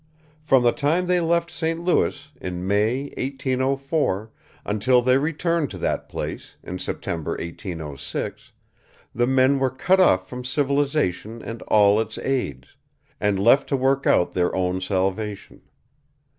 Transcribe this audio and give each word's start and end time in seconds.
From 0.41 0.63
the 0.63 0.71
time 0.71 1.05
they 1.05 1.19
left 1.19 1.51
St. 1.51 1.79
Louis, 1.79 2.31
in 2.41 2.65
May, 2.67 3.09
1804, 3.19 4.31
until 4.65 5.03
they 5.03 5.19
returned 5.19 5.69
to 5.69 5.77
that 5.77 6.09
place, 6.09 6.55
in 6.63 6.79
September, 6.79 7.33
1806, 7.33 8.51
the 9.13 9.27
men 9.27 9.59
were 9.59 9.69
cut 9.69 9.99
off 9.99 10.27
from 10.27 10.43
civilization 10.43 11.43
and 11.43 11.61
all 11.67 11.99
its 12.01 12.17
aids, 12.17 12.75
and 13.19 13.37
left 13.39 13.69
to 13.69 13.77
work 13.77 14.07
out 14.07 14.33
their 14.33 14.55
own 14.55 14.81
salvation. 14.81 15.61